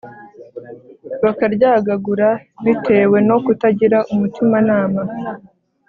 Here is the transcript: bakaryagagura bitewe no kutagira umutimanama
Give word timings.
bakaryagagura 1.23 2.29
bitewe 2.65 3.17
no 3.29 3.37
kutagira 3.45 3.97
umutimanama 4.13 5.01